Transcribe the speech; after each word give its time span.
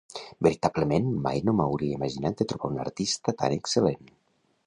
Veritablement 0.45 1.09
mai 1.25 1.43
no 1.49 1.53
m'hauria 1.59 1.99
imaginat 1.99 2.41
de 2.41 2.49
trobar 2.53 2.73
un 2.75 2.81
artista 2.87 3.37
tan 3.43 3.59
excel·lent. 3.59 4.13